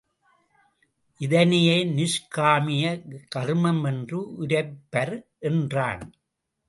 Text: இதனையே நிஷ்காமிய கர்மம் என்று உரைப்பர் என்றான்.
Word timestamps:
இதனையே 1.21 1.75
நிஷ்காமிய 1.97 2.85
கர்மம் 3.35 3.83
என்று 3.85 4.19
உரைப்பர் 4.43 5.15
என்றான். 5.39 6.03